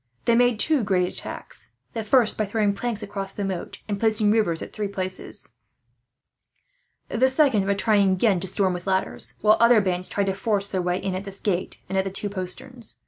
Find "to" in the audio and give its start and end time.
8.39-8.47, 10.25-10.33